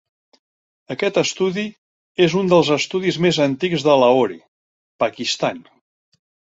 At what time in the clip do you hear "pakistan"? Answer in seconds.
5.07-5.67